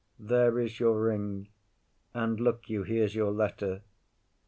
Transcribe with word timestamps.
There 0.17 0.57
is 0.57 0.79
your 0.79 0.99
ring, 0.99 1.49
And, 2.11 2.39
look 2.39 2.67
you, 2.71 2.81
here's 2.81 3.13
your 3.13 3.31
letter. 3.31 3.83